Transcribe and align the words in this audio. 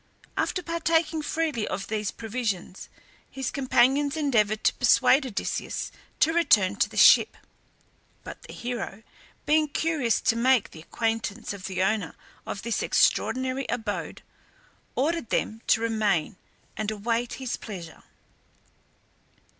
After 0.35 0.63
partaking 0.63 1.21
freely 1.21 1.67
of 1.67 1.85
these 1.85 2.09
provisions 2.09 2.89
his 3.29 3.51
companions 3.51 4.17
endeavoured 4.17 4.63
to 4.63 4.73
persuade 4.73 5.27
Odysseus 5.27 5.91
to 6.21 6.33
return 6.33 6.75
to 6.77 6.89
the 6.89 6.97
ship; 6.97 7.37
but 8.23 8.41
the 8.41 8.53
hero 8.53 9.03
being 9.45 9.67
curious 9.67 10.19
to 10.21 10.35
make 10.35 10.71
the 10.71 10.79
acquaintance 10.81 11.53
of 11.53 11.65
the 11.67 11.83
owner 11.83 12.15
of 12.47 12.63
this 12.63 12.81
extraordinary 12.81 13.67
abode, 13.69 14.23
ordered 14.95 15.29
them 15.29 15.61
to 15.67 15.81
remain 15.81 16.35
and 16.75 16.89
await 16.89 17.33
his 17.33 17.55
pleasure. 17.55 18.01